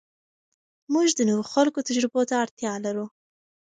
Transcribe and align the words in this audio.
موږ 0.93 1.07
د 1.13 1.19
نورو 1.29 1.43
خلکو 1.53 1.85
تجربو 1.87 2.21
ته 2.29 2.35
اړتیا 2.43 2.73
لرو. 2.85 3.05